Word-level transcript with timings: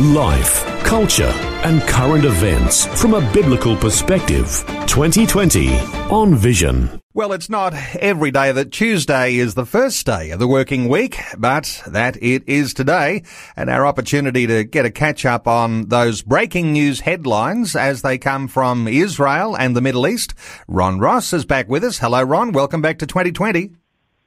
Life, 0.00 0.64
culture, 0.84 1.34
and 1.64 1.82
current 1.82 2.24
events 2.24 2.86
from 3.02 3.14
a 3.14 3.32
biblical 3.32 3.74
perspective. 3.74 4.46
2020 4.86 5.76
on 6.08 6.36
Vision. 6.36 7.00
Well, 7.14 7.32
it's 7.32 7.50
not 7.50 7.74
every 7.98 8.30
day 8.30 8.52
that 8.52 8.70
Tuesday 8.70 9.34
is 9.34 9.54
the 9.54 9.66
first 9.66 10.06
day 10.06 10.30
of 10.30 10.38
the 10.38 10.46
working 10.46 10.88
week, 10.88 11.18
but 11.36 11.82
that 11.84 12.16
it 12.22 12.48
is 12.48 12.74
today, 12.74 13.24
and 13.56 13.68
our 13.68 13.84
opportunity 13.84 14.46
to 14.46 14.62
get 14.62 14.86
a 14.86 14.92
catch 14.92 15.26
up 15.26 15.48
on 15.48 15.88
those 15.88 16.22
breaking 16.22 16.72
news 16.72 17.00
headlines 17.00 17.74
as 17.74 18.02
they 18.02 18.18
come 18.18 18.46
from 18.46 18.86
Israel 18.86 19.56
and 19.56 19.74
the 19.74 19.80
Middle 19.80 20.06
East. 20.06 20.32
Ron 20.68 21.00
Ross 21.00 21.32
is 21.32 21.44
back 21.44 21.68
with 21.68 21.82
us. 21.82 21.98
Hello, 21.98 22.22
Ron. 22.22 22.52
Welcome 22.52 22.82
back 22.82 23.00
to 23.00 23.06
2020. 23.08 23.72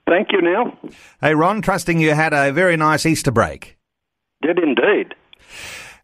Thank 0.05 0.34
you, 0.34 0.41
Neil. 0.41 0.77
Hey, 1.21 1.34
Ron, 1.34 1.62
trusting 1.62 1.98
you 1.98 2.13
had 2.13 2.34
a 2.34 2.51
very 2.51 2.76
nice 2.76 3.05
Easter 3.05 3.31
break. 3.31 3.77
Did 4.41 4.59
indeed. 4.59 5.15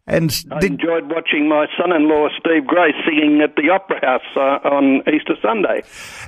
And 0.08 0.34
I 0.50 0.60
did, 0.60 0.72
enjoyed 0.72 1.10
watching 1.10 1.50
my 1.50 1.66
son-in-law 1.78 2.28
Steve 2.40 2.66
Grace 2.66 2.94
singing 3.06 3.42
at 3.42 3.56
the 3.56 3.68
Opera 3.68 4.00
House 4.00 4.22
uh, 4.36 4.66
on 4.66 5.02
Easter 5.06 5.36
Sunday. 5.42 5.82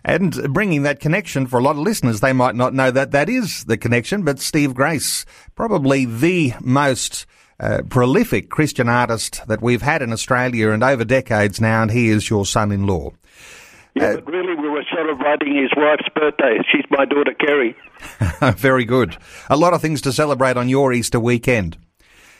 and 0.04 0.52
bringing 0.52 0.82
that 0.82 1.00
connection 1.00 1.46
for 1.46 1.58
a 1.58 1.62
lot 1.62 1.76
of 1.76 1.78
listeners, 1.78 2.20
they 2.20 2.34
might 2.34 2.54
not 2.54 2.74
know 2.74 2.90
that 2.90 3.10
that 3.12 3.30
is 3.30 3.64
the 3.64 3.78
connection, 3.78 4.22
but 4.22 4.38
Steve 4.38 4.74
Grace, 4.74 5.24
probably 5.54 6.04
the 6.04 6.52
most 6.60 7.24
uh, 7.58 7.80
prolific 7.88 8.50
Christian 8.50 8.88
artist 8.88 9.46
that 9.48 9.62
we've 9.62 9.82
had 9.82 10.02
in 10.02 10.12
Australia 10.12 10.70
and 10.70 10.84
over 10.84 11.04
decades 11.04 11.58
now, 11.58 11.80
and 11.80 11.90
he 11.90 12.10
is 12.10 12.28
your 12.28 12.44
son-in-law. 12.44 13.12
Yeah, 13.94 14.16
but 14.16 14.26
really, 14.26 14.54
we 14.54 14.68
were 14.68 14.84
celebrating 14.94 15.56
his 15.56 15.70
wife's 15.76 16.08
birthday. 16.14 16.58
She's 16.70 16.84
my 16.90 17.06
daughter 17.06 17.34
Kerry. 17.34 17.74
Very 18.56 18.84
good. 18.84 19.16
A 19.48 19.56
lot 19.56 19.72
of 19.72 19.80
things 19.80 20.00
to 20.02 20.12
celebrate 20.12 20.56
on 20.56 20.68
your 20.68 20.92
Easter 20.92 21.18
weekend. 21.18 21.76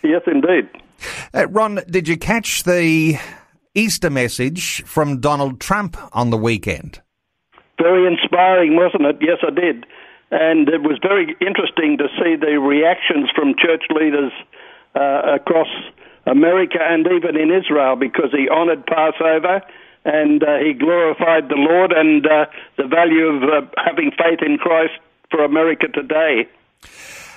Yes, 0.03 0.23
indeed. 0.27 0.69
Uh, 1.35 1.47
Ron, 1.49 1.81
did 1.89 2.09
you 2.09 2.17
catch 2.17 2.65
the 2.65 3.19
Easter 3.75 4.11
message 4.11 4.83
from 4.85 5.21
Donald 5.21 5.61
Trump 5.61 5.97
on 6.13 6.31
the 6.31 6.37
weekend? 6.37 7.01
Very 7.81 8.07
inspiring, 8.07 8.77
wasn't 8.77 9.05
it? 9.07 9.17
Yes, 9.21 9.39
I 9.47 9.51
did. 9.51 9.87
And 10.31 10.69
it 10.69 10.83
was 10.83 10.99
very 11.03 11.37
interesting 11.41 11.99
to 11.99 12.09
see 12.19 12.37
the 12.37 12.61
reactions 12.61 13.31
from 13.35 13.55
church 13.59 13.85
leaders 13.91 14.33
uh, 14.95 15.37
across 15.41 15.69
America 16.27 16.79
and 16.81 17.07
even 17.07 17.37
in 17.37 17.51
Israel 17.51 17.97
because 17.97 18.31
he 18.31 18.49
honored 18.49 18.87
Passover 18.87 19.63
and 20.05 20.43
uh, 20.43 20.59
he 20.59 20.73
glorified 20.73 21.49
the 21.49 21.57
Lord 21.57 21.93
and 21.93 22.27
uh, 22.27 22.47
the 22.77 22.87
value 22.87 23.27
of 23.27 23.43
uh, 23.43 23.67
having 23.85 24.11
faith 24.13 24.41
in 24.45 24.59
Christ 24.59 24.95
for 25.31 25.45
America 25.45 25.89
today. 25.89 26.49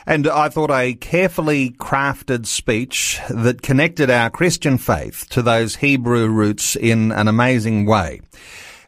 And 0.06 0.28
I 0.28 0.50
thought 0.50 0.72
a 0.72 0.94
carefully 0.96 1.72
crafted 1.72 2.46
speech 2.46 3.22
that 3.30 3.62
connected 3.62 4.10
our 4.10 4.30
Christian 4.30 4.78
faith 4.78 5.28
to 5.30 5.42
those 5.42 5.78
Hebrew 5.78 6.28
roots 6.28 6.76
in 6.76 7.12
an 7.12 7.28
amazing 7.28 7.86
way. 7.86 8.22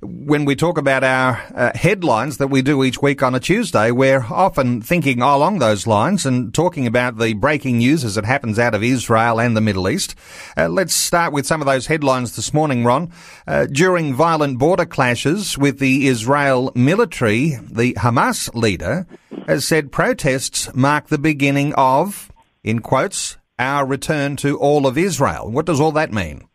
When 0.02 0.44
we 0.44 0.58
talk 0.58 0.78
about 0.78 1.06
our 1.06 1.42
uh, 1.56 1.72
headlines 1.74 2.38
that 2.38 2.50
we 2.50 2.62
do 2.62 2.84
each 2.84 3.02
week 3.02 3.24
on 3.24 3.34
a 3.34 3.40
Tuesday, 3.40 3.92
we're 3.92 4.26
often 4.30 4.82
thinking 4.82 5.22
along 5.22 5.60
those 5.60 5.88
lines 5.88 6.26
and 6.26 6.54
talking 6.54 6.86
about 6.86 7.18
the 7.18 7.34
breaking 7.34 7.78
news 7.78 8.04
as 8.04 8.18
it 8.18 8.26
happens 8.26 8.60
out 8.60 8.76
of 8.76 8.84
Israel 8.84 9.40
and 9.40 9.56
the 9.56 9.62
Middle 9.62 9.88
East. 9.88 10.14
Uh, 10.58 10.68
let's 10.68 10.94
start 10.94 11.32
with 11.32 11.46
some 11.46 11.62
of 11.62 11.66
those 11.66 11.88
headlines 11.88 12.36
this 12.36 12.54
morning, 12.54 12.84
Ron. 12.84 13.10
Uh, 13.48 13.68
during 13.68 14.14
violent 14.14 14.60
border 14.60 14.86
clashes 14.86 15.58
with 15.58 15.80
the 15.80 16.08
Israel 16.08 16.74
military, 16.76 17.58
the 17.62 17.94
Hamas 17.94 18.54
leader 18.54 19.08
has 19.48 19.66
said 19.66 19.94
protests 19.94 20.74
mark 20.76 21.08
the 21.08 21.18
beginning 21.18 21.74
of, 21.76 22.34
in 22.66 22.80
quotes, 22.80 23.38
our 23.58 23.86
return 23.86 24.36
to 24.38 24.58
all 24.58 24.88
of 24.88 24.98
Israel. 24.98 25.50
What 25.50 25.66
does 25.66 25.80
all 25.80 25.94
that 25.94 26.12
mean? 26.12 26.50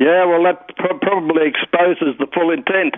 Yeah, 0.00 0.24
well, 0.24 0.42
that 0.44 0.74
pro- 0.76 0.98
probably 0.98 1.46
exposes 1.46 2.16
the 2.18 2.26
full 2.32 2.50
intent. 2.50 2.96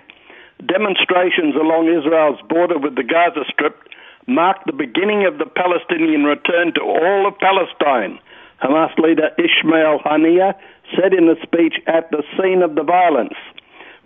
Demonstrations 0.65 1.59
along 1.59 1.91
Israel's 1.91 2.41
border 2.49 2.79
with 2.79 2.95
the 2.95 3.03
Gaza 3.03 3.43
Strip 3.51 3.75
marked 4.29 4.67
the 4.67 4.73
beginning 4.73 5.27
of 5.27 5.39
the 5.39 5.47
Palestinian 5.47 6.23
return 6.23 6.73
to 6.75 6.81
all 6.81 7.27
of 7.27 7.37
Palestine. 7.43 8.21
Hamas 8.63 8.97
leader 8.99 9.31
Ismail 9.35 9.99
Haniyeh 10.07 10.55
said 10.95 11.13
in 11.13 11.29
a 11.29 11.35
speech 11.43 11.75
at 11.89 12.09
the 12.13 12.23
scene 12.39 12.63
of 12.63 12.77
the 12.77 12.85
violence. 12.85 13.35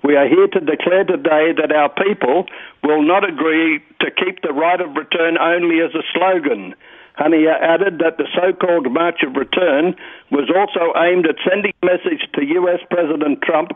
We 0.06 0.15
are 0.15 0.31
here 0.31 0.47
to 0.47 0.61
declare 0.62 1.03
today 1.03 1.50
that 1.59 1.75
our 1.75 1.91
people 1.91 2.47
will 2.87 3.03
not 3.03 3.27
agree 3.27 3.83
to 3.99 4.06
keep 4.15 4.39
the 4.39 4.55
right 4.55 4.81
of 4.81 4.94
return 4.94 5.34
only 5.34 5.83
as 5.83 5.99
a 5.99 6.06
slogan. 6.15 6.78
Haniyeh 7.19 7.59
added 7.59 7.99
that 7.99 8.15
the 8.15 8.31
so-called 8.31 8.87
March 8.87 9.27
of 9.27 9.34
Return 9.34 9.99
was 10.31 10.47
also 10.47 10.95
aimed 10.95 11.27
at 11.27 11.43
sending 11.43 11.75
a 11.83 11.87
message 11.91 12.22
to 12.39 12.55
US 12.55 12.78
President 12.87 13.43
Trump 13.43 13.75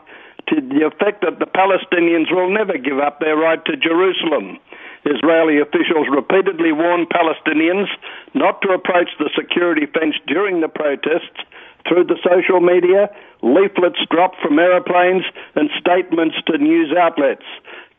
to 0.55 0.63
the 0.63 0.87
effect 0.87 1.27
that 1.27 1.43
the 1.43 1.51
Palestinians 1.51 2.31
will 2.31 2.49
never 2.49 2.79
give 2.79 3.03
up 3.03 3.19
their 3.19 3.35
right 3.35 3.65
to 3.67 3.75
Jerusalem. 3.75 4.63
Israeli 5.03 5.59
officials 5.59 6.07
repeatedly 6.15 6.71
warned 6.71 7.11
Palestinians 7.11 7.91
not 8.35 8.63
to 8.63 8.71
approach 8.71 9.11
the 9.19 9.35
security 9.35 9.87
fence 9.91 10.15
during 10.31 10.61
the 10.61 10.71
protests 10.71 11.43
through 11.89 12.05
the 12.05 12.19
social 12.23 12.61
media, 12.61 13.11
leaflets 13.43 14.01
dropped 14.11 14.37
from 14.43 14.59
aeroplanes, 14.59 15.25
and 15.55 15.71
statements 15.79 16.37
to 16.47 16.59
news 16.59 16.93
outlets. 16.97 17.45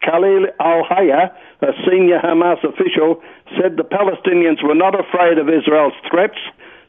Khalil 0.03 0.47
al 0.59 0.83
Haya, 0.83 1.29
a 1.61 1.73
senior 1.85 2.19
Hamas 2.19 2.63
official, 2.63 3.21
said 3.57 3.77
the 3.77 3.85
Palestinians 3.85 4.63
were 4.63 4.75
not 4.75 4.97
afraid 4.97 5.37
of 5.37 5.49
Israel's 5.49 5.93
threats 6.09 6.39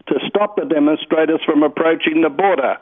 to 0.08 0.18
stop 0.26 0.56
the 0.56 0.64
demonstrators 0.64 1.40
from 1.44 1.62
approaching 1.62 2.22
the 2.22 2.30
border. 2.30 2.76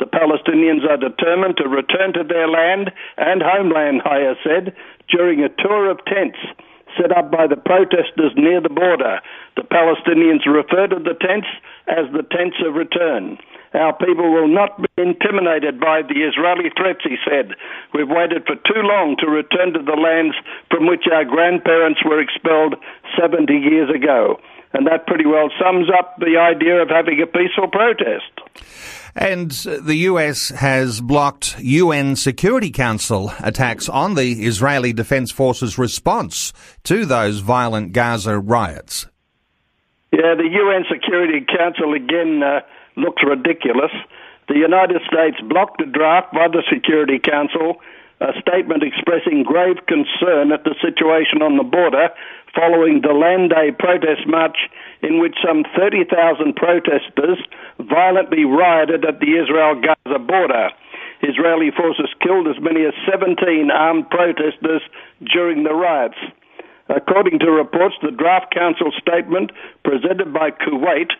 The 0.00 0.06
Palestinians 0.06 0.88
are 0.88 0.96
determined 0.96 1.56
to 1.58 1.68
return 1.68 2.12
to 2.14 2.24
their 2.24 2.48
land 2.48 2.90
and 3.16 3.42
homeland, 3.42 4.02
Hayya 4.02 4.34
said, 4.42 4.74
during 5.08 5.40
a 5.40 5.48
tour 5.62 5.90
of 5.90 6.04
tents 6.06 6.38
set 6.98 7.16
up 7.16 7.30
by 7.30 7.46
the 7.46 7.56
protesters 7.56 8.32
near 8.36 8.60
the 8.60 8.68
border. 8.68 9.20
The 9.56 9.62
Palestinians 9.62 10.46
refer 10.46 10.86
to 10.88 10.98
the 10.98 11.14
tents 11.20 11.48
as 11.88 12.10
the 12.12 12.22
tents 12.22 12.56
of 12.66 12.74
return. 12.74 13.38
Our 13.74 13.92
people 13.92 14.32
will 14.32 14.48
not 14.48 14.78
be 14.78 14.88
intimidated 14.96 15.80
by 15.80 16.02
the 16.02 16.22
Israeli 16.22 16.70
threats, 16.76 17.02
he 17.02 17.16
said. 17.28 17.58
We've 17.92 18.08
waited 18.08 18.46
for 18.46 18.54
too 18.54 18.82
long 18.82 19.16
to 19.18 19.26
return 19.26 19.72
to 19.74 19.82
the 19.82 19.98
lands 19.98 20.36
from 20.70 20.86
which 20.86 21.04
our 21.12 21.24
grandparents 21.24 22.00
were 22.04 22.20
expelled 22.20 22.76
70 23.18 23.52
years 23.52 23.90
ago. 23.90 24.38
And 24.72 24.86
that 24.86 25.06
pretty 25.06 25.26
well 25.26 25.50
sums 25.60 25.88
up 25.90 26.16
the 26.18 26.36
idea 26.38 26.82
of 26.82 26.88
having 26.88 27.20
a 27.20 27.26
peaceful 27.26 27.68
protest. 27.68 28.30
And 29.16 29.50
the 29.50 29.96
US 30.10 30.48
has 30.50 31.00
blocked 31.00 31.56
UN 31.60 32.16
Security 32.16 32.70
Council 32.70 33.32
attacks 33.40 33.88
on 33.88 34.14
the 34.14 34.44
Israeli 34.44 34.92
Defense 34.92 35.30
Forces 35.30 35.78
response 35.78 36.52
to 36.84 37.06
those 37.06 37.38
violent 37.38 37.92
Gaza 37.92 38.38
riots. 38.38 39.06
Yeah, 40.12 40.34
the 40.34 40.48
UN 40.50 40.84
Security 40.90 41.44
Council 41.46 41.94
again 41.94 42.42
uh, 42.42 42.60
looks 42.96 43.22
ridiculous. 43.22 43.92
The 44.48 44.58
United 44.58 45.00
States 45.08 45.40
blocked 45.48 45.80
a 45.80 45.86
draft 45.86 46.32
by 46.32 46.48
the 46.48 46.62
Security 46.68 47.18
Council, 47.18 47.80
a 48.20 48.32
statement 48.40 48.82
expressing 48.82 49.42
grave 49.42 49.76
concern 49.88 50.52
at 50.52 50.64
the 50.64 50.76
situation 50.80 51.42
on 51.42 51.56
the 51.56 51.64
border 51.64 52.08
following 52.54 53.02
the 53.02 53.12
Land 53.12 53.50
Day 53.50 53.72
protest 53.72 54.26
march 54.26 54.56
in 55.02 55.18
which 55.18 55.34
some 55.44 55.64
30,000 55.76 56.54
protesters 56.54 57.38
violently 57.80 58.44
rioted 58.44 59.04
at 59.04 59.18
the 59.18 59.34
Israel 59.34 59.74
Gaza 59.74 60.18
border. 60.18 60.70
Israeli 61.22 61.70
forces 61.70 62.12
killed 62.22 62.46
as 62.46 62.60
many 62.60 62.84
as 62.84 62.94
17 63.10 63.70
armed 63.70 64.08
protesters 64.10 64.82
during 65.32 65.64
the 65.64 65.74
riots. 65.74 66.18
According 66.88 67.38
to 67.40 67.50
reports, 67.50 67.96
the 68.02 68.10
draft 68.12 68.52
council 68.54 68.92
statement 69.00 69.50
presented 69.84 70.32
by 70.32 70.50
Kuwait 70.50 71.10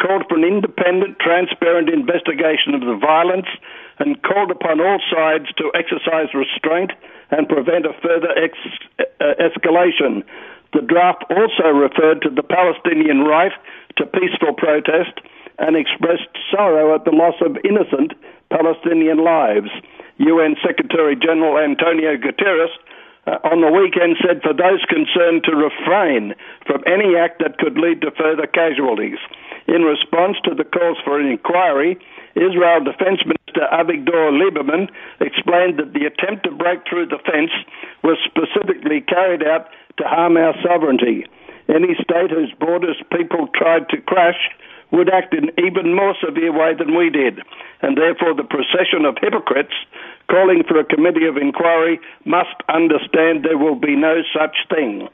called 0.00 0.24
for 0.28 0.36
an 0.36 0.44
independent, 0.44 1.18
transparent 1.18 1.88
investigation 1.88 2.74
of 2.74 2.82
the 2.82 2.98
violence 3.00 3.48
and 3.98 4.22
called 4.22 4.50
upon 4.50 4.80
all 4.80 5.00
sides 5.10 5.46
to 5.56 5.72
exercise 5.74 6.32
restraint 6.34 6.92
and 7.30 7.48
prevent 7.48 7.86
a 7.86 7.94
further 8.02 8.30
ex- 8.36 8.80
uh, 9.00 9.34
escalation. 9.40 10.22
The 10.72 10.82
draft 10.82 11.24
also 11.30 11.72
referred 11.72 12.20
to 12.22 12.30
the 12.30 12.42
Palestinian 12.42 13.24
right 13.24 13.52
to 13.96 14.06
peaceful 14.06 14.52
protest 14.52 15.20
and 15.58 15.76
expressed 15.76 16.28
sorrow 16.52 16.94
at 16.94 17.04
the 17.04 17.16
loss 17.16 17.40
of 17.40 17.56
innocent 17.64 18.12
Palestinian 18.50 19.24
lives. 19.24 19.70
UN 20.18 20.56
Secretary 20.60 21.16
General 21.16 21.58
Antonio 21.58 22.16
Guterres 22.16 22.72
uh, 23.26 23.42
on 23.42 23.60
the 23.60 23.70
weekend 23.70 24.16
said 24.22 24.42
for 24.42 24.54
those 24.54 24.86
concerned 24.86 25.42
to 25.44 25.58
refrain 25.58 26.34
from 26.64 26.82
any 26.86 27.18
act 27.18 27.42
that 27.42 27.58
could 27.58 27.78
lead 27.78 28.00
to 28.02 28.10
further 28.14 28.46
casualties. 28.46 29.18
In 29.66 29.82
response 29.82 30.38
to 30.46 30.54
the 30.54 30.64
calls 30.64 30.98
for 31.02 31.18
an 31.18 31.26
inquiry, 31.26 31.98
Israel 32.38 32.84
Defense 32.86 33.26
Minister 33.26 33.66
Avigdor 33.74 34.30
Lieberman 34.30 34.86
explained 35.18 35.78
that 35.78 35.92
the 35.92 36.06
attempt 36.06 36.44
to 36.44 36.54
break 36.54 36.86
through 36.88 37.06
the 37.06 37.18
fence 37.26 37.50
was 38.04 38.18
specifically 38.22 39.00
carried 39.00 39.42
out 39.42 39.66
to 39.98 40.04
harm 40.04 40.36
our 40.36 40.54
sovereignty. 40.62 41.26
Any 41.68 41.98
state 41.98 42.30
whose 42.30 42.54
borders 42.60 43.02
people 43.10 43.48
tried 43.54 43.88
to 43.88 44.00
crash 44.02 44.38
would 44.92 45.08
act 45.12 45.34
in 45.34 45.50
even 45.58 45.94
more 45.94 46.14
severe 46.24 46.52
way 46.52 46.74
than 46.74 46.96
we 46.96 47.10
did, 47.10 47.40
and 47.82 47.96
therefore 47.96 48.34
the 48.34 48.44
procession 48.44 49.04
of 49.04 49.16
hypocrites 49.20 49.74
calling 50.30 50.62
for 50.66 50.78
a 50.78 50.84
committee 50.84 51.26
of 51.26 51.36
inquiry 51.36 52.00
must 52.24 52.56
understand 52.68 53.44
there 53.44 53.58
will 53.58 53.76
be 53.76 53.96
no 53.96 54.22
such 54.32 54.56
thing. 54.68 55.08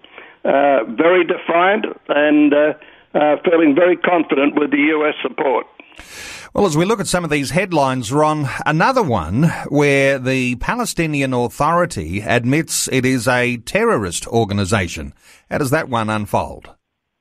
Uh, 0.45 0.85
very 0.97 1.25
defiant 1.25 1.87
and 2.09 2.53
uh, 2.53 2.73
uh, 3.15 3.37
feeling 3.45 3.75
very 3.75 3.97
confident 3.97 4.55
with 4.59 4.71
the 4.71 4.91
US 4.97 5.15
support. 5.23 5.67
Well, 6.55 6.67
as 6.67 6.77
we 6.77 6.85
look 6.85 7.01
at 7.01 7.07
some 7.07 7.25
of 7.25 7.31
these 7.31 7.51
headlines, 7.51 8.13
Ron, 8.13 8.47
another 8.67 9.03
one 9.03 9.45
where 9.69 10.19
the 10.19 10.57
Palestinian 10.57 11.33
Authority 11.33 12.21
admits 12.21 12.89
it 12.89 13.07
is 13.07 13.27
a 13.27 13.57
terrorist 13.59 14.27
organisation. 14.27 15.15
How 15.51 15.59
does 15.59 15.71
that 15.71 15.89
one 15.89 16.11
unfold? 16.11 16.75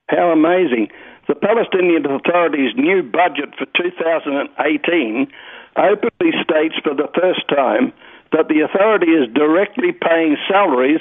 How 0.10 0.32
amazing. 0.32 0.90
The 1.32 1.40
Palestinian 1.40 2.04
Authority's 2.12 2.76
new 2.76 3.08
budget 3.08 3.56
for 3.56 3.64
2018 3.80 4.52
openly 5.80 6.32
states 6.44 6.76
for 6.84 6.92
the 6.92 7.08
first 7.16 7.48
time 7.48 7.94
that 8.36 8.52
the 8.52 8.60
authority 8.68 9.16
is 9.16 9.32
directly 9.32 9.96
paying 9.96 10.36
salaries 10.52 11.00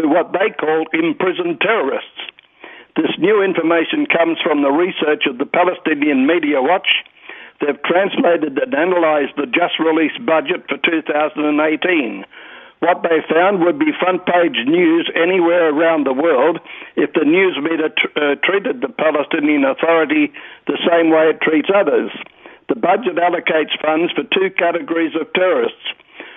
to 0.00 0.08
what 0.08 0.32
they 0.32 0.48
call 0.56 0.88
imprisoned 0.96 1.60
terrorists. 1.60 2.24
This 2.96 3.12
new 3.18 3.44
information 3.44 4.08
comes 4.08 4.40
from 4.40 4.62
the 4.62 4.72
research 4.72 5.28
of 5.28 5.36
the 5.36 5.44
Palestinian 5.44 6.26
Media 6.26 6.62
Watch 6.62 7.04
They've 7.60 7.82
translated 7.84 8.58
and 8.58 8.74
analysed 8.74 9.36
the 9.36 9.46
just 9.46 9.80
released 9.80 10.20
budget 10.26 10.68
for 10.68 10.76
2018. 10.76 12.24
What 12.80 13.02
they 13.02 13.24
found 13.24 13.64
would 13.64 13.78
be 13.78 13.96
front 13.98 14.26
page 14.26 14.60
news 14.68 15.10
anywhere 15.16 15.72
around 15.72 16.04
the 16.04 16.12
world 16.12 16.60
if 16.94 17.12
the 17.14 17.24
news 17.24 17.56
media 17.56 17.88
tr- 17.88 18.12
uh, 18.16 18.34
treated 18.44 18.80
the 18.80 18.92
Palestinian 18.92 19.64
Authority 19.64 20.32
the 20.66 20.76
same 20.84 21.10
way 21.10 21.32
it 21.32 21.40
treats 21.40 21.70
others. 21.72 22.12
The 22.68 22.76
budget 22.76 23.16
allocates 23.16 23.72
funds 23.80 24.12
for 24.12 24.24
two 24.28 24.50
categories 24.58 25.14
of 25.18 25.32
terrorists. 25.32 25.88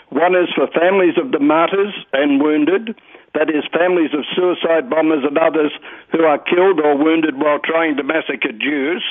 One 0.09 0.33
is 0.33 0.49
for 0.55 0.67
families 0.71 1.17
of 1.21 1.31
the 1.31 1.39
martyrs 1.39 1.93
and 2.13 2.41
wounded, 2.41 2.95
that 3.35 3.49
is, 3.49 3.67
families 3.69 4.13
of 4.13 4.25
suicide 4.33 4.89
bombers 4.89 5.23
and 5.27 5.37
others 5.37 5.71
who 6.11 6.23
are 6.23 6.39
killed 6.39 6.79
or 6.79 6.97
wounded 6.97 7.37
while 7.37 7.59
trying 7.59 7.97
to 7.97 8.03
massacre 8.03 8.53
Jews. 8.53 9.03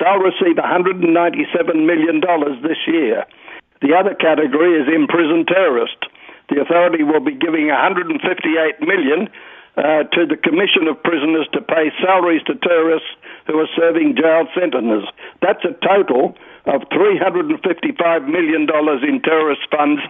They'll 0.00 0.20
receive 0.20 0.56
$197 0.56 1.00
million 1.86 2.20
this 2.60 2.82
year. 2.86 3.24
The 3.80 3.94
other 3.94 4.14
category 4.14 4.80
is 4.80 4.88
imprisoned 4.88 5.48
terrorists. 5.48 6.08
The 6.50 6.60
authority 6.60 7.02
will 7.02 7.20
be 7.20 7.34
giving 7.34 7.68
158 7.68 8.80
million 8.80 9.28
uh, 9.76 10.04
to 10.14 10.26
the 10.26 10.36
Commission 10.36 10.86
of 10.86 11.02
Prisoners 11.02 11.48
to 11.52 11.60
pay 11.60 11.90
salaries 12.02 12.42
to 12.46 12.54
terrorists 12.54 13.08
who 13.46 13.58
are 13.58 13.68
serving 13.76 14.16
jail 14.16 14.46
sentences. 14.54 15.08
That's 15.42 15.64
a 15.64 15.74
total 15.84 16.36
of 16.66 16.82
$355 16.92 18.28
million 18.28 18.68
in 19.02 19.22
terrorist 19.22 19.62
funds 19.70 20.00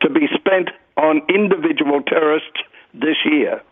to 0.00 0.10
be 0.10 0.26
spent 0.34 0.70
on 0.96 1.22
individual 1.28 2.02
terrorists 2.02 2.60
this 2.94 3.16
year. 3.24 3.62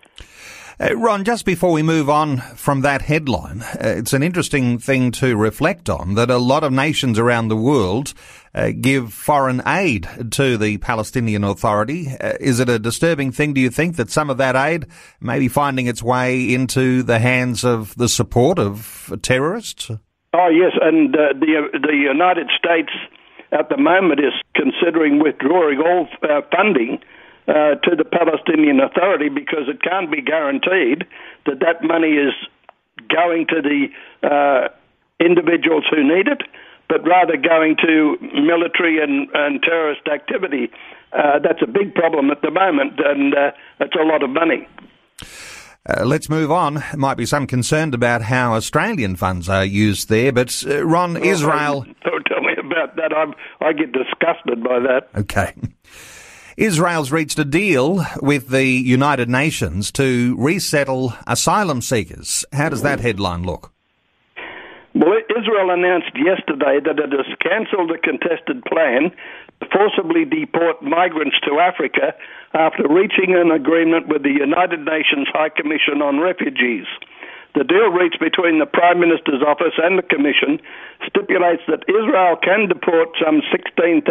Uh, 0.80 0.94
Ron, 0.94 1.24
just 1.24 1.44
before 1.44 1.72
we 1.72 1.82
move 1.82 2.08
on 2.08 2.36
from 2.36 2.82
that 2.82 3.02
headline, 3.02 3.62
uh, 3.62 3.78
it's 3.80 4.12
an 4.12 4.22
interesting 4.22 4.78
thing 4.78 5.10
to 5.10 5.36
reflect 5.36 5.90
on 5.90 6.14
that 6.14 6.30
a 6.30 6.38
lot 6.38 6.62
of 6.62 6.72
nations 6.72 7.18
around 7.18 7.48
the 7.48 7.56
world 7.56 8.14
uh, 8.54 8.70
give 8.80 9.12
foreign 9.12 9.60
aid 9.66 10.08
to 10.30 10.56
the 10.56 10.78
Palestinian 10.78 11.42
Authority. 11.42 12.06
Uh, 12.20 12.34
is 12.38 12.60
it 12.60 12.68
a 12.68 12.78
disturbing 12.78 13.32
thing, 13.32 13.54
do 13.54 13.60
you 13.60 13.70
think, 13.70 13.96
that 13.96 14.08
some 14.08 14.30
of 14.30 14.36
that 14.36 14.54
aid 14.54 14.86
may 15.20 15.40
be 15.40 15.48
finding 15.48 15.88
its 15.88 16.00
way 16.00 16.54
into 16.54 17.02
the 17.02 17.18
hands 17.18 17.64
of 17.64 17.96
the 17.96 18.08
support 18.08 18.60
of 18.60 19.12
terrorists? 19.20 19.90
Oh, 20.32 20.48
yes, 20.48 20.72
and 20.80 21.12
uh, 21.16 21.32
the, 21.40 21.76
the 21.82 21.96
United 21.96 22.50
States 22.56 22.92
at 23.50 23.68
the 23.68 23.78
moment 23.78 24.20
is 24.20 24.32
considering 24.54 25.18
withdrawing 25.20 25.80
all 25.80 26.06
uh, 26.22 26.42
funding 26.54 27.00
uh, 27.48 27.74
to 27.82 27.96
the 27.96 28.04
Palestinian 28.04 28.80
Authority 28.80 29.28
because 29.28 29.68
it 29.68 29.82
can't 29.82 30.10
be 30.10 30.20
guaranteed 30.20 31.04
that 31.46 31.60
that 31.60 31.82
money 31.82 32.12
is 32.12 32.34
going 33.08 33.46
to 33.48 33.62
the 33.62 33.88
uh, 34.22 34.68
individuals 35.18 35.84
who 35.90 36.02
need 36.02 36.28
it, 36.28 36.42
but 36.88 37.06
rather 37.06 37.36
going 37.36 37.76
to 37.76 38.16
military 38.34 39.02
and, 39.02 39.28
and 39.34 39.62
terrorist 39.62 40.06
activity. 40.12 40.70
Uh, 41.12 41.38
that's 41.38 41.62
a 41.62 41.66
big 41.66 41.94
problem 41.94 42.30
at 42.30 42.42
the 42.42 42.50
moment, 42.50 43.00
and 43.04 43.34
uh, 43.34 43.50
it's 43.80 43.94
a 43.94 44.04
lot 44.04 44.22
of 44.22 44.30
money. 44.30 44.68
Uh, 45.88 46.04
let's 46.04 46.28
move 46.28 46.50
on. 46.50 46.82
Might 46.96 47.16
be 47.16 47.24
some 47.24 47.46
concern 47.46 47.94
about 47.94 48.20
how 48.20 48.54
Australian 48.54 49.16
funds 49.16 49.48
are 49.48 49.64
used 49.64 50.10
there, 50.10 50.32
but 50.32 50.62
uh, 50.66 50.84
Ron, 50.84 51.14
well, 51.14 51.24
Israel. 51.24 51.86
Don't 52.04 52.24
tell 52.24 52.42
me 52.42 52.52
about 52.58 52.96
that. 52.96 53.16
I'm, 53.16 53.32
I 53.60 53.72
get 53.72 53.92
disgusted 53.92 54.62
by 54.62 54.80
that. 54.80 55.08
Okay. 55.16 55.54
Israel's 56.58 57.12
reached 57.12 57.38
a 57.38 57.44
deal 57.44 58.04
with 58.20 58.48
the 58.48 58.66
United 58.66 59.30
Nations 59.30 59.92
to 59.92 60.34
resettle 60.36 61.14
asylum 61.24 61.80
seekers. 61.80 62.44
How 62.52 62.68
does 62.68 62.82
that 62.82 62.98
headline 62.98 63.44
look? 63.44 63.70
Well, 64.92 65.22
Israel 65.30 65.70
announced 65.70 66.10
yesterday 66.18 66.82
that 66.82 66.98
it 66.98 67.14
has 67.14 67.30
cancelled 67.38 67.94
a 67.94 67.98
contested 68.02 68.64
plan 68.66 69.14
to 69.62 69.66
forcibly 69.70 70.24
deport 70.24 70.82
migrants 70.82 71.38
to 71.46 71.62
Africa 71.62 72.10
after 72.54 72.90
reaching 72.90 73.38
an 73.38 73.52
agreement 73.54 74.08
with 74.08 74.24
the 74.24 74.34
United 74.34 74.82
Nations 74.82 75.30
High 75.30 75.54
Commission 75.54 76.02
on 76.02 76.18
Refugees. 76.18 76.90
The 77.54 77.62
deal 77.62 77.94
reached 77.94 78.18
between 78.18 78.58
the 78.58 78.66
Prime 78.66 78.98
Minister's 78.98 79.46
office 79.46 79.78
and 79.78 79.96
the 79.96 80.02
Commission 80.02 80.58
stipulates 81.06 81.62
that 81.70 81.86
Israel 81.86 82.34
can 82.42 82.66
deport 82.66 83.14
some 83.22 83.46
16,000 83.46 84.02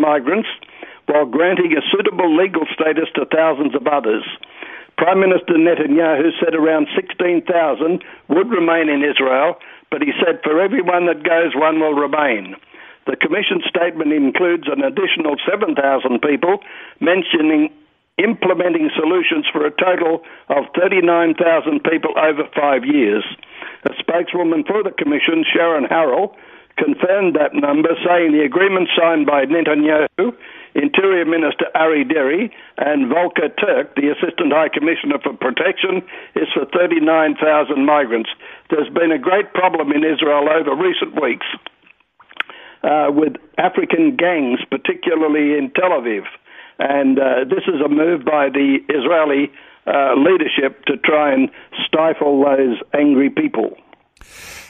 migrants 0.00 0.48
while 1.06 1.26
granting 1.26 1.72
a 1.76 1.82
suitable 1.90 2.34
legal 2.36 2.66
status 2.74 3.08
to 3.14 3.26
thousands 3.26 3.74
of 3.74 3.86
others. 3.86 4.24
Prime 4.98 5.20
Minister 5.20 5.54
Netanyahu 5.54 6.30
said 6.40 6.54
around 6.54 6.88
16,000 6.96 8.02
would 8.28 8.48
remain 8.50 8.88
in 8.88 9.04
Israel, 9.04 9.56
but 9.90 10.02
he 10.02 10.12
said 10.18 10.40
for 10.42 10.60
everyone 10.60 11.06
that 11.06 11.22
goes, 11.22 11.54
one 11.54 11.80
will 11.80 11.94
remain. 11.94 12.56
The 13.06 13.16
Commission 13.16 13.62
statement 13.68 14.12
includes 14.12 14.66
an 14.66 14.82
additional 14.82 15.36
7,000 15.46 15.78
people, 16.22 16.58
mentioning 16.98 17.70
implementing 18.18 18.90
solutions 18.96 19.46
for 19.52 19.64
a 19.64 19.70
total 19.70 20.24
of 20.48 20.64
39,000 20.74 21.84
people 21.84 22.16
over 22.16 22.48
five 22.56 22.84
years. 22.84 23.22
A 23.84 23.92
spokeswoman 24.00 24.64
for 24.64 24.82
the 24.82 24.90
Commission, 24.90 25.44
Sharon 25.44 25.84
Harel, 25.84 26.34
confirmed 26.78 27.36
that 27.36 27.54
number, 27.54 27.90
saying 28.04 28.32
the 28.32 28.42
agreement 28.44 28.88
signed 28.96 29.26
by 29.26 29.44
Netanyahu 29.44 30.34
Interior 30.76 31.24
Minister 31.24 31.66
Ari 31.74 32.04
Deri 32.04 32.52
and 32.76 33.08
Volker 33.08 33.48
Turk, 33.48 33.96
the 33.96 34.12
Assistant 34.12 34.52
High 34.52 34.68
Commissioner 34.68 35.16
for 35.22 35.32
Protection, 35.32 36.04
is 36.36 36.48
for 36.52 36.66
39,000 36.66 37.40
migrants. 37.84 38.28
There's 38.68 38.92
been 38.92 39.10
a 39.10 39.18
great 39.18 39.52
problem 39.54 39.90
in 39.90 40.04
Israel 40.04 40.48
over 40.52 40.76
recent 40.76 41.20
weeks 41.20 41.46
uh, 42.84 43.08
with 43.08 43.36
African 43.56 44.16
gangs, 44.16 44.60
particularly 44.70 45.56
in 45.56 45.72
Tel 45.72 45.90
Aviv. 45.90 46.24
And 46.78 47.18
uh, 47.18 47.48
this 47.48 47.64
is 47.66 47.80
a 47.80 47.88
move 47.88 48.24
by 48.24 48.50
the 48.50 48.78
Israeli 48.88 49.50
uh, 49.86 50.14
leadership 50.14 50.84
to 50.84 50.96
try 50.98 51.32
and 51.32 51.48
stifle 51.86 52.44
those 52.44 52.76
angry 52.92 53.30
people. 53.30 53.76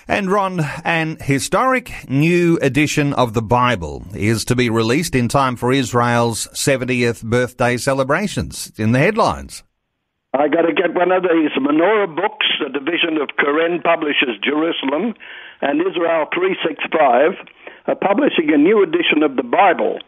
And 0.08 0.30
Ron, 0.30 0.60
an 0.84 1.18
historic 1.20 1.90
new 2.08 2.58
edition 2.62 3.12
of 3.12 3.34
the 3.34 3.42
Bible 3.42 4.04
is 4.14 4.44
to 4.44 4.54
be 4.54 4.70
released 4.70 5.16
in 5.16 5.26
time 5.26 5.56
for 5.56 5.72
Israel's 5.72 6.46
70th 6.54 7.24
birthday 7.24 7.76
celebrations. 7.76 8.70
in 8.78 8.92
the 8.92 9.00
headlines. 9.00 9.64
I 10.32 10.46
got 10.46 10.62
to 10.62 10.72
get 10.72 10.94
one 10.94 11.10
of 11.10 11.24
these. 11.24 11.50
Menorah 11.58 12.14
Books, 12.14 12.46
a 12.64 12.70
division 12.70 13.18
of 13.20 13.34
Koren 13.36 13.82
Publishers 13.82 14.38
Jerusalem, 14.44 15.14
and 15.60 15.80
Israel 15.80 16.30
365 16.32 17.42
are 17.88 17.96
publishing 17.96 18.54
a 18.54 18.58
new 18.58 18.84
edition 18.84 19.24
of 19.24 19.34
the 19.34 19.42
Bible, 19.42 19.98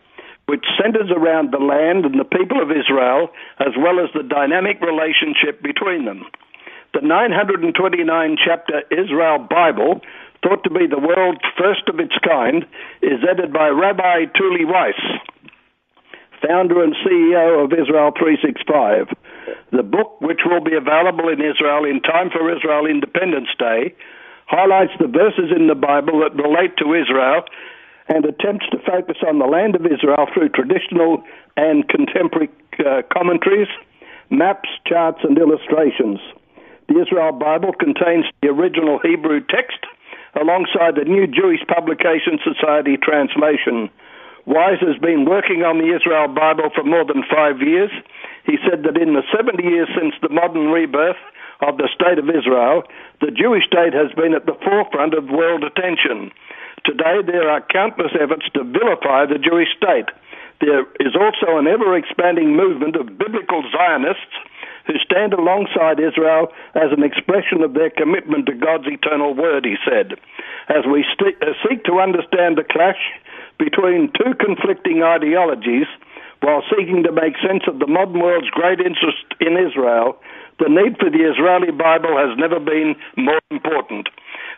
which 0.46 0.64
centers 0.80 1.10
around 1.10 1.50
the 1.50 1.58
land 1.58 2.06
and 2.06 2.20
the 2.20 2.24
people 2.38 2.62
of 2.62 2.70
Israel, 2.70 3.30
as 3.58 3.74
well 3.74 3.98
as 3.98 4.14
the 4.14 4.22
dynamic 4.22 4.78
relationship 4.80 5.60
between 5.60 6.04
them. 6.04 6.22
The 6.94 7.02
929 7.02 8.36
chapter 8.42 8.80
Israel 8.90 9.38
Bible, 9.38 10.00
thought 10.42 10.64
to 10.64 10.70
be 10.70 10.86
the 10.86 10.98
world's 10.98 11.44
first 11.58 11.84
of 11.88 12.00
its 12.00 12.16
kind, 12.24 12.64
is 13.02 13.20
edited 13.28 13.52
by 13.52 13.68
Rabbi 13.68 14.24
Tuly 14.32 14.64
Weisz. 14.64 14.96
founder 16.40 16.82
and 16.82 16.94
CEO 17.04 17.62
of 17.62 17.72
Israel 17.72 18.12
365. 18.16 19.12
The 19.70 19.82
book, 19.82 20.20
which 20.20 20.40
will 20.46 20.64
be 20.64 20.76
available 20.76 21.28
in 21.28 21.44
Israel 21.44 21.84
in 21.84 22.00
time 22.00 22.30
for 22.30 22.48
Israel 22.48 22.86
Independence 22.86 23.48
Day, 23.58 23.94
highlights 24.46 24.92
the 24.98 25.08
verses 25.08 25.52
in 25.54 25.66
the 25.66 25.74
Bible 25.74 26.20
that 26.20 26.40
relate 26.40 26.76
to 26.78 26.94
Israel 26.94 27.44
and 28.08 28.24
attempts 28.24 28.64
to 28.70 28.78
focus 28.78 29.18
on 29.28 29.38
the 29.38 29.44
land 29.44 29.76
of 29.76 29.84
Israel 29.84 30.24
through 30.32 30.48
traditional 30.50 31.22
and 31.58 31.86
contemporary 31.88 32.48
uh, 32.80 33.02
commentaries, 33.12 33.68
maps, 34.30 34.70
charts, 34.86 35.20
and 35.22 35.36
illustrations. 35.36 36.18
The 36.88 37.04
Israel 37.04 37.32
Bible 37.32 37.76
contains 37.76 38.24
the 38.40 38.48
original 38.48 38.98
Hebrew 38.98 39.44
text 39.44 39.84
alongside 40.32 40.96
the 40.96 41.04
New 41.04 41.26
Jewish 41.28 41.60
Publication 41.68 42.40
Society 42.40 42.96
translation. 42.96 43.92
Weisz 44.48 44.80
has 44.80 44.96
been 44.96 45.28
working 45.28 45.68
on 45.68 45.76
the 45.76 45.92
Israel 45.92 46.32
Bible 46.32 46.72
for 46.72 46.84
more 46.84 47.04
than 47.04 47.28
five 47.28 47.60
years. 47.60 47.92
He 48.48 48.56
said 48.64 48.88
that 48.88 48.96
in 48.96 49.12
the 49.12 49.26
70 49.28 49.60
years 49.60 49.92
since 49.92 50.16
the 50.24 50.32
modern 50.32 50.72
rebirth 50.72 51.20
of 51.60 51.76
the 51.76 51.92
State 51.92 52.16
of 52.16 52.32
Israel, 52.32 52.80
the 53.20 53.36
Jewish 53.36 53.68
state 53.68 53.92
has 53.92 54.08
been 54.16 54.32
at 54.32 54.48
the 54.48 54.56
forefront 54.64 55.12
of 55.12 55.28
world 55.28 55.68
attention. 55.68 56.32
Today, 56.88 57.20
there 57.20 57.52
are 57.52 57.60
countless 57.68 58.16
efforts 58.16 58.48
to 58.56 58.64
vilify 58.64 59.28
the 59.28 59.36
Jewish 59.36 59.68
state. 59.76 60.08
There 60.64 60.88
is 61.04 61.12
also 61.12 61.60
an 61.60 61.68
ever 61.68 61.92
expanding 61.92 62.56
movement 62.56 62.96
of 62.96 63.18
biblical 63.18 63.60
Zionists 63.68 64.32
who 64.88 64.96
stand 65.04 65.36
alongside 65.36 66.00
Israel 66.00 66.48
as 66.74 66.88
an 66.96 67.04
expression 67.04 67.60
of 67.60 67.76
their 67.76 67.92
commitment 67.92 68.48
to 68.48 68.56
God's 68.56 68.88
eternal 68.88 69.36
word, 69.36 69.68
he 69.68 69.76
said. 69.84 70.16
As 70.72 70.88
we 70.88 71.04
st- 71.12 71.36
uh, 71.44 71.52
seek 71.68 71.84
to 71.84 72.00
understand 72.00 72.56
the 72.56 72.64
clash 72.64 72.98
between 73.60 74.08
two 74.16 74.32
conflicting 74.40 75.04
ideologies, 75.04 75.86
while 76.40 76.62
seeking 76.70 77.02
to 77.02 77.12
make 77.12 77.36
sense 77.44 77.68
of 77.68 77.78
the 77.78 77.86
modern 77.86 78.20
world's 78.20 78.50
great 78.50 78.80
interest 78.80 79.26
in 79.40 79.58
Israel, 79.60 80.16
the 80.58 80.70
need 80.72 80.96
for 80.96 81.10
the 81.10 81.22
Israeli 81.28 81.70
Bible 81.70 82.16
has 82.16 82.32
never 82.38 82.58
been 82.58 82.96
more 83.16 83.42
important. 83.50 84.08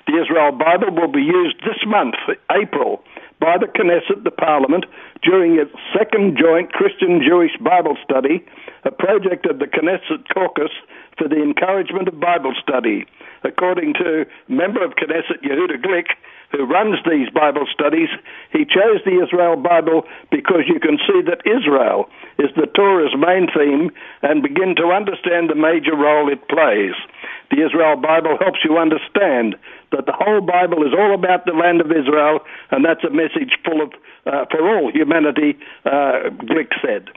The 0.06 0.20
Israel 0.20 0.52
Bible 0.52 0.94
will 0.94 1.12
be 1.12 1.24
used 1.24 1.60
this 1.60 1.80
month, 1.86 2.14
April, 2.52 3.02
by 3.40 3.56
the 3.56 3.66
Knesset, 3.66 4.24
the 4.24 4.30
Parliament, 4.30 4.84
during 5.22 5.58
its 5.58 5.72
second 5.96 6.36
joint 6.36 6.72
Christian 6.72 7.20
Jewish 7.24 7.56
Bible 7.60 7.96
study, 8.04 8.44
a 8.84 8.90
project 8.90 9.46
of 9.46 9.58
the 9.58 9.66
Knesset 9.66 10.24
Caucus 10.32 10.72
for 11.18 11.28
the 11.28 11.42
encouragement 11.42 12.08
of 12.08 12.20
Bible 12.20 12.54
study. 12.60 13.06
According 13.44 13.94
to 13.94 14.26
member 14.48 14.84
of 14.84 14.92
Knesset 14.96 15.42
Yehuda 15.44 15.82
Glick, 15.84 16.16
who 16.52 16.66
runs 16.66 16.98
these 17.08 17.30
Bible 17.30 17.66
studies, 17.72 18.08
he 18.52 18.64
chose 18.64 19.00
the 19.04 19.22
Israel 19.22 19.56
Bible 19.56 20.02
because 20.30 20.66
you 20.66 20.80
can 20.80 20.98
see 21.06 21.22
that 21.22 21.46
Israel 21.46 22.08
is 22.38 22.50
the 22.56 22.66
Torah's 22.66 23.14
main 23.16 23.46
theme 23.54 23.90
and 24.22 24.42
begin 24.42 24.74
to 24.76 24.90
understand 24.90 25.48
the 25.48 25.54
major 25.54 25.94
role 25.94 26.30
it 26.30 26.48
plays. 26.48 26.94
The 27.50 27.66
Israel 27.66 27.96
Bible 27.96 28.38
helps 28.40 28.60
you 28.64 28.78
understand 28.78 29.56
that 29.92 30.06
the 30.06 30.12
whole 30.12 30.40
Bible 30.40 30.86
is 30.86 30.94
all 30.96 31.14
about 31.14 31.46
the 31.46 31.52
land 31.52 31.80
of 31.80 31.90
Israel, 31.90 32.40
and 32.70 32.84
that's 32.84 33.02
a 33.02 33.10
message 33.10 33.58
full 33.64 33.82
of 33.82 33.92
uh, 34.26 34.44
for 34.50 34.60
all 34.68 34.90
humanity, 34.92 35.58
uh, 35.84 36.30
Glick 36.44 36.68
said. 36.84 37.08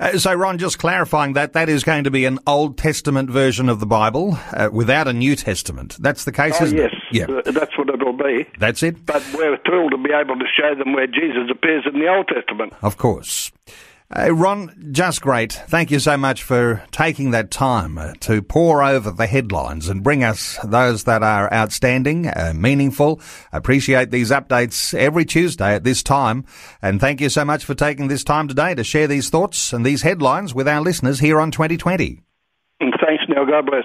Uh, 0.00 0.18
so, 0.18 0.34
Ron, 0.34 0.58
just 0.58 0.78
clarifying 0.78 1.34
that 1.34 1.52
that 1.52 1.68
is 1.68 1.84
going 1.84 2.04
to 2.04 2.10
be 2.10 2.24
an 2.24 2.38
Old 2.46 2.76
Testament 2.76 3.30
version 3.30 3.68
of 3.68 3.80
the 3.80 3.86
Bible 3.86 4.38
uh, 4.52 4.68
without 4.72 5.08
a 5.08 5.12
New 5.12 5.36
Testament. 5.36 5.96
That's 6.00 6.24
the 6.24 6.32
case, 6.32 6.56
oh, 6.60 6.64
isn't 6.64 6.78
yes. 6.78 6.90
it? 7.10 7.16
Yeah, 7.16 7.36
uh, 7.36 7.50
that's 7.50 7.76
what 7.78 7.88
it'll 7.88 8.12
be. 8.12 8.46
That's 8.58 8.82
it. 8.82 9.06
But 9.06 9.22
we're 9.34 9.58
thrilled 9.64 9.92
to 9.92 9.98
be 9.98 10.10
able 10.12 10.36
to 10.38 10.46
show 10.58 10.74
them 10.74 10.94
where 10.94 11.06
Jesus 11.06 11.48
appears 11.50 11.84
in 11.92 12.00
the 12.00 12.08
Old 12.08 12.28
Testament. 12.28 12.72
Of 12.82 12.96
course. 12.96 13.41
Uh, 14.14 14.34
Ron, 14.34 14.90
just 14.92 15.22
great. 15.22 15.52
Thank 15.52 15.90
you 15.90 15.98
so 15.98 16.18
much 16.18 16.42
for 16.42 16.82
taking 16.90 17.30
that 17.30 17.50
time 17.50 17.96
uh, 17.96 18.12
to 18.20 18.42
pour 18.42 18.82
over 18.82 19.10
the 19.10 19.26
headlines 19.26 19.88
and 19.88 20.02
bring 20.02 20.22
us 20.22 20.58
those 20.64 21.04
that 21.04 21.22
are 21.22 21.52
outstanding, 21.52 22.26
uh, 22.26 22.52
meaningful. 22.54 23.20
Appreciate 23.52 24.10
these 24.10 24.30
updates 24.30 24.92
every 24.92 25.24
Tuesday 25.24 25.74
at 25.74 25.84
this 25.84 26.02
time. 26.02 26.44
And 26.82 27.00
thank 27.00 27.22
you 27.22 27.30
so 27.30 27.44
much 27.44 27.64
for 27.64 27.74
taking 27.74 28.08
this 28.08 28.24
time 28.24 28.48
today 28.48 28.74
to 28.74 28.84
share 28.84 29.06
these 29.06 29.30
thoughts 29.30 29.72
and 29.72 29.84
these 29.84 30.02
headlines 30.02 30.54
with 30.54 30.68
our 30.68 30.82
listeners 30.82 31.20
here 31.20 31.40
on 31.40 31.50
2020. 31.50 32.20
Thanks, 32.80 33.24
Neil. 33.28 33.46
God 33.46 33.66
bless. 33.66 33.84